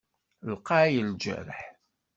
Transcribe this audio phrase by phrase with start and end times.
[0.51, 1.59] Lqay lǧerḥ.